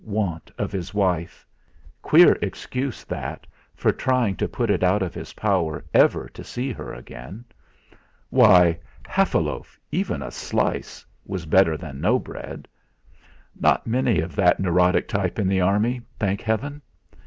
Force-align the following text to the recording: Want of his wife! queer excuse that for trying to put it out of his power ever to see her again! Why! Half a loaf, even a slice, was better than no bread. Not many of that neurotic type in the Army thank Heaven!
Want 0.03 0.49
of 0.57 0.71
his 0.71 0.95
wife! 0.95 1.45
queer 2.01 2.35
excuse 2.41 3.03
that 3.03 3.45
for 3.75 3.91
trying 3.91 4.35
to 4.37 4.47
put 4.47 4.71
it 4.71 4.81
out 4.81 5.03
of 5.03 5.13
his 5.13 5.33
power 5.33 5.85
ever 5.93 6.27
to 6.29 6.43
see 6.43 6.71
her 6.71 6.91
again! 6.91 7.45
Why! 8.31 8.79
Half 9.05 9.35
a 9.35 9.37
loaf, 9.37 9.79
even 9.91 10.23
a 10.23 10.31
slice, 10.31 11.05
was 11.23 11.45
better 11.45 11.77
than 11.77 12.01
no 12.01 12.17
bread. 12.17 12.67
Not 13.55 13.85
many 13.85 14.19
of 14.21 14.35
that 14.37 14.59
neurotic 14.59 15.07
type 15.07 15.37
in 15.37 15.47
the 15.47 15.61
Army 15.61 16.01
thank 16.17 16.41
Heaven! 16.41 16.81